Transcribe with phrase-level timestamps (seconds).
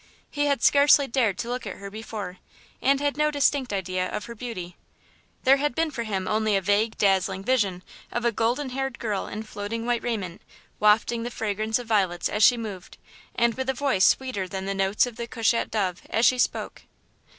[0.31, 2.39] He had scarcely dared to look at her before,
[2.81, 4.75] and had no distinct idea of her beauty.
[5.43, 9.27] There has been for him only a vague, dazzling vision of a golden haired girl
[9.27, 10.41] in floating white raiment,
[10.79, 12.97] wafting the fragrance of violets as she moved,
[13.35, 16.81] and with a voice sweeter than the notes of the cushat dove as she spoke.